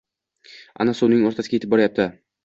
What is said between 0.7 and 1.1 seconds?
Ana